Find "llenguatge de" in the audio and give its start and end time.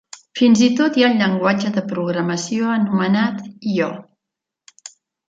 1.23-1.83